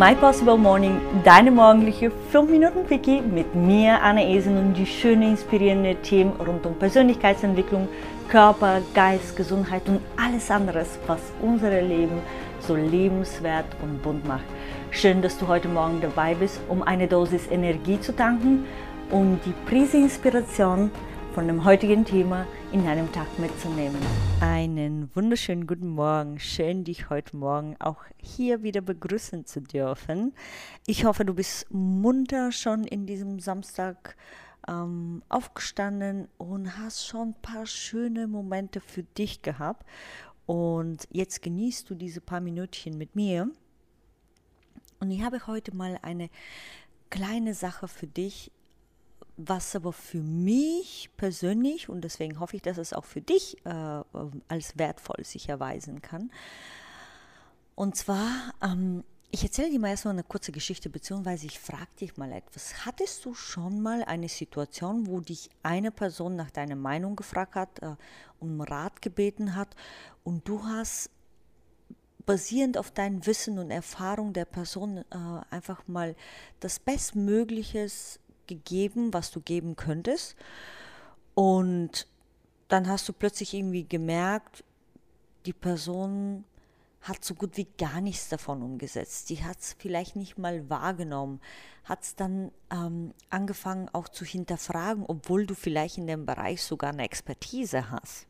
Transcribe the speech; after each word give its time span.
My 0.00 0.14
Possible 0.14 0.56
Morning, 0.56 0.98
deine 1.24 1.50
morgendliche 1.50 2.10
5 2.10 2.50
Minuten 2.50 2.86
Quickie 2.86 3.20
mit 3.20 3.54
mir, 3.54 4.00
Anna 4.00 4.22
Esen 4.22 4.56
und 4.56 4.72
die 4.72 4.86
schönen, 4.86 5.32
inspirierenden 5.32 6.00
Themen 6.00 6.32
rund 6.40 6.64
um 6.64 6.74
Persönlichkeitsentwicklung, 6.78 7.86
Körper, 8.30 8.80
Geist, 8.94 9.36
Gesundheit 9.36 9.82
und 9.90 10.00
alles 10.16 10.50
anderes, 10.50 10.98
was 11.06 11.20
unser 11.42 11.82
Leben 11.82 12.22
so 12.60 12.76
lebenswert 12.76 13.66
und 13.82 14.02
bunt 14.02 14.26
macht. 14.26 14.46
Schön, 14.90 15.20
dass 15.20 15.36
du 15.36 15.46
heute 15.46 15.68
Morgen 15.68 16.00
dabei 16.00 16.32
bist, 16.34 16.62
um 16.70 16.82
eine 16.82 17.06
Dosis 17.06 17.50
Energie 17.50 18.00
zu 18.00 18.16
tanken 18.16 18.64
und 19.10 19.40
die 19.44 19.52
Prise 19.68 19.98
Inspiration 19.98 20.90
von 21.32 21.46
dem 21.46 21.64
heutigen 21.64 22.04
Thema 22.04 22.44
in 22.72 22.84
deinem 22.84 23.10
Tag 23.12 23.38
mitzunehmen. 23.38 24.00
Einen 24.40 25.14
wunderschönen 25.14 25.66
guten 25.66 25.88
Morgen. 25.88 26.40
Schön, 26.40 26.82
dich 26.82 27.08
heute 27.08 27.36
Morgen 27.36 27.76
auch 27.78 28.02
hier 28.16 28.64
wieder 28.64 28.80
begrüßen 28.80 29.46
zu 29.46 29.60
dürfen. 29.60 30.34
Ich 30.86 31.04
hoffe, 31.04 31.24
du 31.24 31.34
bist 31.34 31.66
munter 31.70 32.50
schon 32.50 32.82
in 32.82 33.06
diesem 33.06 33.38
Samstag 33.38 34.16
ähm, 34.66 35.22
aufgestanden 35.28 36.26
und 36.36 36.76
hast 36.78 37.06
schon 37.06 37.28
ein 37.28 37.42
paar 37.42 37.66
schöne 37.66 38.26
Momente 38.26 38.80
für 38.80 39.04
dich 39.04 39.42
gehabt. 39.42 39.86
Und 40.46 41.06
jetzt 41.12 41.42
genießt 41.42 41.88
du 41.88 41.94
diese 41.94 42.20
paar 42.20 42.40
Minütchen 42.40 42.98
mit 42.98 43.14
mir. 43.14 43.48
Und 44.98 45.12
ich 45.12 45.22
habe 45.22 45.46
heute 45.46 45.76
mal 45.76 45.96
eine 46.02 46.28
kleine 47.08 47.54
Sache 47.54 47.86
für 47.86 48.08
dich 48.08 48.50
was 49.48 49.74
aber 49.74 49.92
für 49.92 50.22
mich 50.22 51.10
persönlich, 51.16 51.88
und 51.88 52.02
deswegen 52.02 52.40
hoffe 52.40 52.56
ich, 52.56 52.62
dass 52.62 52.78
es 52.78 52.92
auch 52.92 53.04
für 53.04 53.20
dich 53.20 53.56
äh, 53.64 53.70
als 54.48 54.78
wertvoll 54.78 55.24
sich 55.24 55.48
erweisen 55.48 56.02
kann. 56.02 56.30
Und 57.74 57.96
zwar, 57.96 58.52
ähm, 58.62 59.04
ich 59.30 59.42
erzähle 59.42 59.70
dir 59.70 59.78
mal 59.78 59.88
erstmal 59.88 60.14
eine 60.14 60.24
kurze 60.24 60.52
Geschichte, 60.52 60.90
beziehungsweise 60.90 61.46
ich 61.46 61.58
frage 61.58 61.88
dich 62.00 62.16
mal 62.16 62.32
etwas. 62.32 62.84
Hattest 62.84 63.24
du 63.24 63.34
schon 63.34 63.80
mal 63.80 64.02
eine 64.04 64.28
Situation, 64.28 65.06
wo 65.06 65.20
dich 65.20 65.48
eine 65.62 65.90
Person 65.90 66.36
nach 66.36 66.50
deiner 66.50 66.76
Meinung 66.76 67.16
gefragt 67.16 67.54
hat, 67.54 67.82
äh, 67.82 67.94
um 68.38 68.60
Rat 68.60 69.00
gebeten 69.00 69.54
hat 69.54 69.74
und 70.24 70.46
du 70.48 70.64
hast 70.64 71.10
basierend 72.26 72.76
auf 72.76 72.90
dein 72.90 73.24
Wissen 73.26 73.58
und 73.58 73.70
Erfahrung 73.70 74.32
der 74.32 74.44
Person 74.44 74.98
äh, 74.98 75.04
einfach 75.50 75.86
mal 75.88 76.14
das 76.60 76.78
Bestmögliches 76.78 78.20
gegeben, 78.56 79.12
was 79.14 79.30
du 79.30 79.40
geben 79.40 79.76
könntest. 79.76 80.36
Und 81.34 82.06
dann 82.68 82.88
hast 82.88 83.08
du 83.08 83.12
plötzlich 83.12 83.54
irgendwie 83.54 83.84
gemerkt, 83.84 84.64
die 85.46 85.52
Person 85.52 86.44
hat 87.02 87.24
so 87.24 87.34
gut 87.34 87.56
wie 87.56 87.66
gar 87.78 88.00
nichts 88.00 88.28
davon 88.28 88.62
umgesetzt. 88.62 89.30
Die 89.30 89.42
hat 89.42 89.58
es 89.58 89.74
vielleicht 89.78 90.16
nicht 90.16 90.36
mal 90.36 90.68
wahrgenommen, 90.68 91.40
hat 91.84 92.02
es 92.02 92.14
dann 92.14 92.52
ähm, 92.70 93.14
angefangen 93.30 93.88
auch 93.92 94.08
zu 94.08 94.24
hinterfragen, 94.24 95.04
obwohl 95.06 95.46
du 95.46 95.54
vielleicht 95.54 95.96
in 95.96 96.06
dem 96.06 96.26
Bereich 96.26 96.62
sogar 96.62 96.90
eine 96.90 97.04
Expertise 97.04 97.90
hast. 97.90 98.26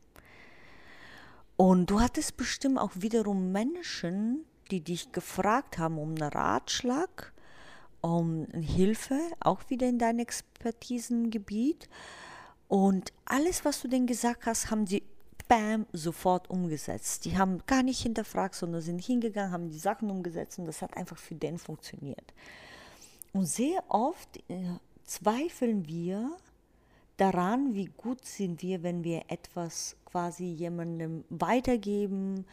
Und 1.57 1.89
du 1.89 1.99
hattest 1.99 2.37
bestimmt 2.37 2.79
auch 2.79 2.91
wiederum 2.95 3.51
Menschen, 3.51 4.45
die 4.71 4.81
dich 4.81 5.11
gefragt 5.11 5.77
haben 5.77 5.97
um 5.97 6.15
einen 6.15 6.31
Ratschlag 6.31 7.33
um 8.01 8.47
Hilfe, 8.53 9.19
auch 9.39 9.69
wieder 9.69 9.87
in 9.87 9.99
deinem 9.99 10.19
Expertisengebiet. 10.19 11.89
Und 12.67 13.13
alles, 13.25 13.65
was 13.65 13.81
du 13.81 13.87
denen 13.87 14.07
gesagt 14.07 14.45
hast, 14.45 14.71
haben 14.71 14.87
sie 14.87 15.03
bam, 15.47 15.85
sofort 15.91 16.49
umgesetzt. 16.49 17.25
Die 17.25 17.37
haben 17.37 17.61
gar 17.67 17.83
nicht 17.83 18.01
hinterfragt, 18.01 18.55
sondern 18.55 18.81
sind 18.81 19.03
hingegangen, 19.03 19.51
haben 19.51 19.69
die 19.69 19.77
Sachen 19.77 20.09
umgesetzt 20.09 20.57
und 20.59 20.65
das 20.65 20.81
hat 20.81 20.95
einfach 20.95 21.17
für 21.17 21.35
den 21.35 21.57
funktioniert. 21.57 22.33
Und 23.33 23.45
sehr 23.45 23.83
oft 23.89 24.37
äh, 24.49 24.63
zweifeln 25.03 25.87
wir 25.87 26.31
daran, 27.17 27.73
wie 27.73 27.85
gut 27.85 28.25
sind 28.25 28.61
wir, 28.61 28.81
wenn 28.83 29.03
wir 29.03 29.23
etwas 29.27 29.97
quasi 30.05 30.45
jemandem 30.45 31.25
weitergeben, 31.29 32.45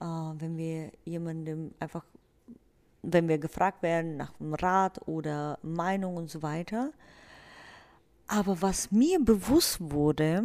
äh, 0.00 0.04
wenn 0.04 0.56
wir 0.56 0.92
jemandem 1.04 1.72
einfach 1.80 2.04
wenn 3.02 3.28
wir 3.28 3.38
gefragt 3.38 3.82
werden 3.82 4.16
nach 4.16 4.38
einem 4.40 4.54
Rat 4.54 5.06
oder 5.06 5.58
Meinung 5.62 6.16
und 6.16 6.30
so 6.30 6.42
weiter. 6.42 6.92
Aber 8.26 8.60
was 8.60 8.90
mir 8.90 9.20
bewusst 9.20 9.78
wurde, 9.80 10.44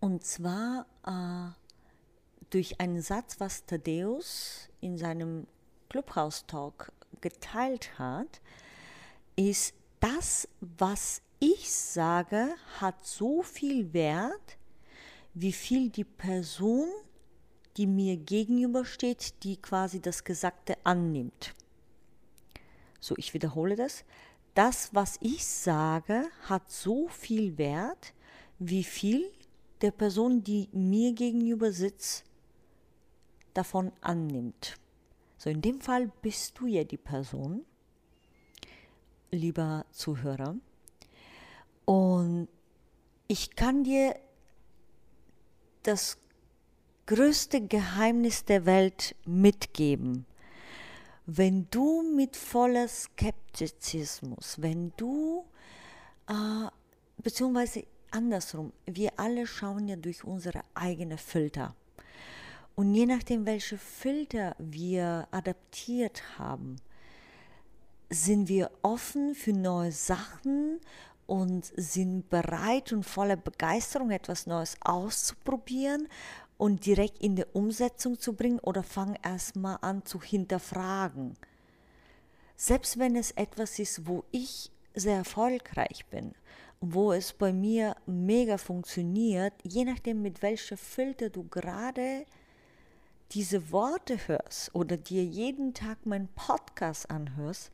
und 0.00 0.24
zwar 0.24 0.86
äh, 1.06 1.52
durch 2.50 2.80
einen 2.80 3.00
Satz, 3.00 3.38
was 3.38 3.64
Thaddeus 3.64 4.68
in 4.80 4.98
seinem 4.98 5.46
Clubhouse-Talk 5.88 6.92
geteilt 7.20 7.98
hat, 7.98 8.40
ist, 9.36 9.74
das, 10.00 10.48
was 10.60 11.22
ich 11.38 11.70
sage, 11.70 12.54
hat 12.80 13.04
so 13.04 13.42
viel 13.42 13.92
Wert, 13.92 14.58
wie 15.34 15.52
viel 15.52 15.90
die 15.90 16.04
Person 16.04 16.88
die 17.76 17.86
mir 17.86 18.16
gegenübersteht, 18.16 19.42
die 19.42 19.56
quasi 19.56 20.00
das 20.00 20.24
Gesagte 20.24 20.76
annimmt. 20.84 21.54
So, 23.00 23.14
ich 23.16 23.32
wiederhole 23.34 23.76
das. 23.76 24.04
Das, 24.54 24.94
was 24.94 25.16
ich 25.20 25.46
sage, 25.46 26.24
hat 26.42 26.70
so 26.70 27.08
viel 27.08 27.56
Wert, 27.56 28.12
wie 28.58 28.84
viel 28.84 29.30
der 29.80 29.90
Person, 29.90 30.42
die 30.42 30.68
mir 30.72 31.12
gegenüber 31.12 31.72
sitzt, 31.72 32.24
davon 33.54 33.92
annimmt. 34.00 34.76
So, 35.38 35.48
in 35.48 35.62
dem 35.62 35.80
Fall 35.80 36.10
bist 36.20 36.58
du 36.58 36.66
ja 36.66 36.84
die 36.84 36.98
Person, 36.98 37.64
lieber 39.30 39.86
Zuhörer. 39.90 40.56
Und 41.86 42.48
ich 43.26 43.56
kann 43.56 43.84
dir 43.84 44.16
das 45.82 46.18
größte 47.10 47.66
Geheimnis 47.66 48.44
der 48.44 48.66
Welt 48.66 49.16
mitgeben. 49.26 50.26
Wenn 51.26 51.66
du 51.68 52.02
mit 52.02 52.36
voller 52.36 52.86
Skeptizismus, 52.86 54.54
wenn 54.58 54.92
du, 54.96 55.44
äh, 56.28 56.68
beziehungsweise 57.18 57.84
andersrum, 58.12 58.72
wir 58.86 59.10
alle 59.16 59.48
schauen 59.48 59.88
ja 59.88 59.96
durch 59.96 60.22
unsere 60.22 60.60
eigenen 60.74 61.18
Filter. 61.18 61.74
Und 62.76 62.94
je 62.94 63.06
nachdem, 63.06 63.44
welche 63.44 63.76
Filter 63.76 64.54
wir 64.60 65.26
adaptiert 65.32 66.22
haben, 66.38 66.76
sind 68.08 68.48
wir 68.48 68.70
offen 68.82 69.34
für 69.34 69.52
neue 69.52 69.90
Sachen 69.90 70.78
und 71.26 71.72
sind 71.76 72.30
bereit 72.30 72.92
und 72.92 73.02
voller 73.02 73.36
Begeisterung 73.36 74.12
etwas 74.12 74.46
Neues 74.46 74.76
auszuprobieren 74.80 76.06
und 76.60 76.84
direkt 76.84 77.22
in 77.22 77.36
die 77.36 77.46
Umsetzung 77.54 78.18
zu 78.18 78.34
bringen 78.34 78.58
oder 78.58 78.82
fang 78.82 79.16
erstmal 79.22 79.78
an 79.80 80.04
zu 80.04 80.20
hinterfragen. 80.20 81.34
Selbst 82.54 82.98
wenn 82.98 83.16
es 83.16 83.30
etwas 83.30 83.78
ist, 83.78 84.06
wo 84.06 84.24
ich 84.30 84.70
sehr 84.94 85.16
erfolgreich 85.16 86.04
bin, 86.10 86.34
wo 86.82 87.12
es 87.14 87.32
bei 87.32 87.54
mir 87.54 87.96
mega 88.04 88.58
funktioniert, 88.58 89.54
je 89.62 89.86
nachdem 89.86 90.20
mit 90.20 90.42
welcher 90.42 90.76
Filter 90.76 91.30
du 91.30 91.44
gerade 91.44 92.26
diese 93.32 93.72
Worte 93.72 94.18
hörst 94.28 94.74
oder 94.74 94.98
dir 94.98 95.24
jeden 95.24 95.72
Tag 95.72 96.04
meinen 96.04 96.28
Podcast 96.28 97.10
anhörst, 97.10 97.72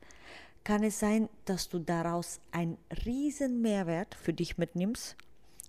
kann 0.62 0.84
es 0.84 1.00
sein, 1.00 1.28
dass 1.44 1.68
du 1.68 1.80
daraus 1.80 2.38
einen 2.52 2.78
riesen 3.04 3.62
Mehrwert 3.62 4.14
für 4.14 4.32
dich 4.32 4.58
mitnimmst 4.58 5.16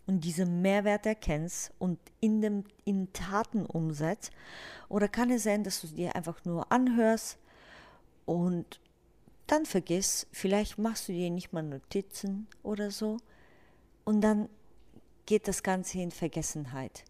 und 0.07 0.21
diesen 0.21 0.61
Mehrwert 0.61 1.05
erkennst 1.05 1.71
und 1.77 1.99
in, 2.19 2.41
dem, 2.41 2.63
in 2.85 3.13
Taten 3.13 3.65
umsetzt? 3.65 4.31
Oder 4.89 5.07
kann 5.07 5.29
es 5.29 5.43
sein, 5.43 5.63
dass 5.63 5.81
du 5.81 5.87
dir 5.87 6.15
einfach 6.15 6.43
nur 6.45 6.71
anhörst 6.71 7.37
und 8.25 8.79
dann 9.45 9.65
vergiss, 9.65 10.27
vielleicht 10.31 10.77
machst 10.77 11.07
du 11.07 11.13
dir 11.13 11.29
nicht 11.29 11.53
mal 11.53 11.63
Notizen 11.63 12.47
oder 12.63 12.91
so 12.91 13.17
und 14.03 14.21
dann 14.21 14.49
geht 15.25 15.47
das 15.47 15.63
Ganze 15.63 15.99
in 15.99 16.11
Vergessenheit. 16.11 17.03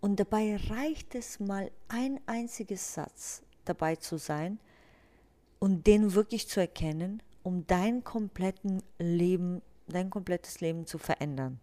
Und 0.00 0.20
dabei 0.20 0.56
reicht 0.68 1.14
es 1.14 1.40
mal 1.40 1.70
ein 1.88 2.20
einziges 2.26 2.94
Satz 2.94 3.42
dabei 3.64 3.96
zu 3.96 4.16
sein 4.16 4.60
und 5.58 5.86
den 5.86 6.14
wirklich 6.14 6.48
zu 6.48 6.60
erkennen, 6.60 7.22
um 7.42 7.66
dein 7.66 8.04
kompletten 8.04 8.82
Leben, 8.98 9.62
dein 9.88 10.10
komplettes 10.10 10.60
Leben 10.60 10.86
zu 10.86 10.98
verändern. 10.98 11.60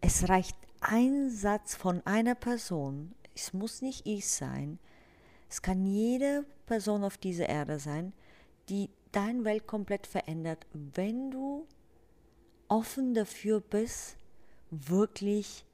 Es 0.00 0.28
reicht 0.28 0.56
ein 0.80 1.30
Satz 1.30 1.74
von 1.74 2.06
einer 2.06 2.34
Person, 2.34 3.14
es 3.34 3.52
muss 3.52 3.82
nicht 3.82 4.06
ich 4.06 4.28
sein, 4.28 4.78
es 5.48 5.62
kann 5.62 5.86
jede 5.86 6.44
Person 6.66 7.04
auf 7.04 7.18
dieser 7.18 7.48
Erde 7.48 7.78
sein, 7.78 8.12
die 8.68 8.90
deine 9.12 9.44
Welt 9.44 9.66
komplett 9.66 10.06
verändert, 10.06 10.66
wenn 10.72 11.30
du 11.30 11.66
offen 12.68 13.14
dafür 13.14 13.60
bist, 13.60 14.16
wirklich 14.70 15.64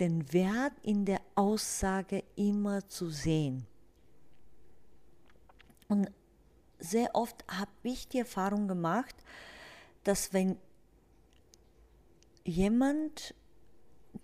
den 0.00 0.32
Wert 0.32 0.72
in 0.82 1.04
der 1.04 1.20
Aussage 1.36 2.24
immer 2.34 2.88
zu 2.88 3.08
sehen. 3.10 3.66
Und 5.88 6.10
sehr 6.78 7.14
oft 7.14 7.44
habe 7.48 7.70
ich 7.84 8.08
die 8.08 8.18
Erfahrung 8.18 8.66
gemacht, 8.66 9.14
dass 10.02 10.32
wenn 10.32 10.58
jemand 12.44 13.34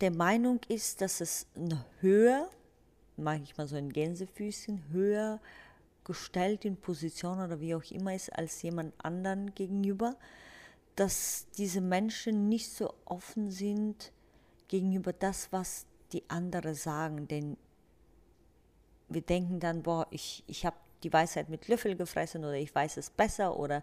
der 0.00 0.10
Meinung 0.10 0.60
ist, 0.68 1.00
dass 1.00 1.20
es 1.20 1.46
höher, 2.00 2.48
mache 3.16 3.40
ich 3.42 3.56
mal 3.56 3.66
so 3.66 3.76
ein 3.76 3.92
Gänsefüßchen, 3.92 4.90
höher 4.92 5.40
gestellt 6.04 6.64
in 6.64 6.76
Position 6.76 7.40
oder 7.40 7.60
wie 7.60 7.74
auch 7.74 7.84
immer 7.90 8.14
ist 8.14 8.32
als 8.36 8.62
jemand 8.62 8.94
anderen 9.04 9.54
gegenüber, 9.54 10.16
dass 10.96 11.46
diese 11.56 11.80
Menschen 11.80 12.48
nicht 12.48 12.70
so 12.70 12.94
offen 13.04 13.50
sind 13.50 14.12
gegenüber 14.68 15.12
das, 15.12 15.52
was 15.52 15.86
die 16.12 16.28
anderen 16.28 16.74
sagen. 16.74 17.28
Denn 17.28 17.56
wir 19.08 19.22
denken 19.22 19.60
dann, 19.60 19.82
boah, 19.82 20.06
ich, 20.10 20.42
ich 20.46 20.64
habe 20.64 20.76
die 21.02 21.12
Weisheit 21.12 21.48
mit 21.48 21.68
Löffel 21.68 21.96
gefressen 21.96 22.44
oder 22.44 22.54
ich 22.54 22.74
weiß 22.74 22.96
es 22.96 23.10
besser 23.10 23.56
oder 23.58 23.82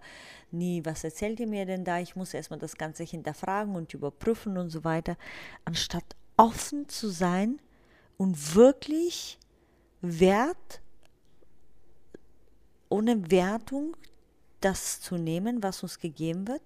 nie, 0.52 0.84
was 0.86 1.04
erzählt 1.04 1.40
ihr 1.40 1.48
mir 1.48 1.66
denn 1.66 1.84
da? 1.84 2.00
Ich 2.00 2.16
muss 2.16 2.34
erstmal 2.34 2.60
das 2.60 2.78
Ganze 2.78 3.04
hinterfragen 3.04 3.75
und 3.75 3.94
überprüfen 3.94 4.58
und 4.58 4.69
so 4.69 4.84
weiter, 4.84 5.18
anstatt 5.66 6.16
offen 6.38 6.88
zu 6.88 7.10
sein 7.10 7.60
und 8.18 8.56
wirklich 8.56 9.40
Wert, 10.02 10.81
ohne 12.90 13.31
Wertung 13.31 13.96
das 14.62 15.02
zu 15.02 15.18
nehmen, 15.18 15.62
was 15.63 15.84
uns 15.84 16.00
gegeben 16.00 16.48
wird 16.48 16.62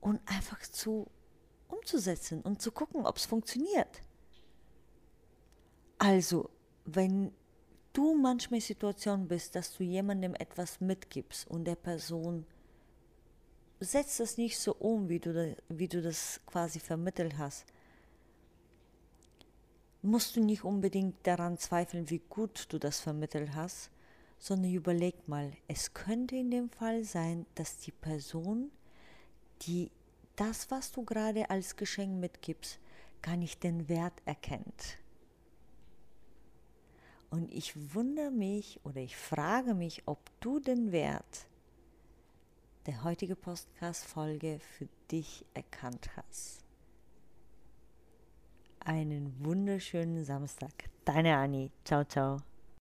und 0.00 0.20
einfach 0.26 0.60
zu 0.62 1.06
umzusetzen 1.68 2.42
und 2.42 2.60
zu 2.62 2.72
gucken, 2.72 3.06
ob 3.06 3.16
es 3.16 3.24
funktioniert. 3.26 4.02
Also, 5.98 6.50
wenn 6.84 7.32
du 7.92 8.14
manchmal 8.14 8.58
in 8.58 8.66
Situation 8.66 9.28
bist, 9.28 9.54
dass 9.54 9.76
du 9.76 9.84
jemandem 9.84 10.34
etwas 10.34 10.80
mitgibst 10.80 11.46
und 11.48 11.64
der 11.64 11.76
Person 11.76 12.46
setzt 13.80 14.20
das 14.20 14.36
nicht 14.38 14.58
so 14.58 14.74
um, 14.74 15.08
wie 15.08 15.18
du, 15.18 15.56
wie 15.68 15.88
du 15.88 16.02
das 16.02 16.40
quasi 16.46 16.78
vermittelt 16.78 17.36
hast, 17.38 17.66
musst 20.02 20.36
du 20.36 20.40
nicht 20.44 20.64
unbedingt 20.64 21.26
daran 21.26 21.58
zweifeln, 21.58 22.10
wie 22.10 22.22
gut 22.28 22.66
du 22.70 22.78
das 22.78 23.00
vermittelt 23.00 23.54
hast, 23.54 23.90
sondern 24.38 24.72
überleg 24.72 25.28
mal, 25.28 25.52
es 25.68 25.94
könnte 25.94 26.36
in 26.36 26.50
dem 26.50 26.70
Fall 26.70 27.04
sein, 27.04 27.46
dass 27.54 27.78
die 27.78 27.92
Person, 27.92 28.70
die 29.62 29.90
das, 30.34 30.70
was 30.70 30.90
du 30.90 31.04
gerade 31.04 31.48
als 31.50 31.76
Geschenk 31.76 32.18
mitgibst, 32.18 32.80
gar 33.20 33.36
nicht 33.36 33.62
den 33.62 33.88
Wert 33.88 34.20
erkennt. 34.24 34.98
Und 37.32 37.50
ich 37.50 37.94
wundere 37.94 38.30
mich 38.30 38.78
oder 38.84 39.00
ich 39.00 39.16
frage 39.16 39.72
mich, 39.72 40.02
ob 40.04 40.18
du 40.40 40.60
den 40.60 40.92
Wert 40.92 41.46
der 42.84 43.04
heutigen 43.04 43.36
Podcast-Folge 43.36 44.60
für 44.60 44.86
dich 45.10 45.46
erkannt 45.54 46.10
hast. 46.14 46.58
Einen 48.80 49.34
wunderschönen 49.42 50.26
Samstag. 50.26 50.90
Deine 51.06 51.34
Anni. 51.38 51.70
Ciao, 51.86 52.04
ciao. 52.04 52.51